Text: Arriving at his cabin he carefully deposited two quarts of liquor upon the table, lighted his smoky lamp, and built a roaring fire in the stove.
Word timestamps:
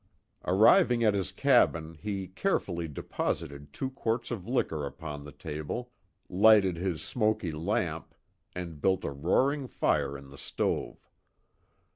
Arriving 0.45 1.03
at 1.03 1.13
his 1.13 1.31
cabin 1.31 1.93
he 1.93 2.27
carefully 2.27 2.87
deposited 2.87 3.71
two 3.71 3.91
quarts 3.91 4.31
of 4.31 4.47
liquor 4.47 4.83
upon 4.83 5.23
the 5.23 5.31
table, 5.31 5.91
lighted 6.27 6.75
his 6.75 7.03
smoky 7.03 7.51
lamp, 7.51 8.15
and 8.55 8.81
built 8.81 9.05
a 9.05 9.11
roaring 9.11 9.67
fire 9.67 10.17
in 10.17 10.29
the 10.31 10.39
stove. 10.39 11.07